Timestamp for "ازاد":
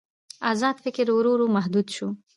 0.51-0.77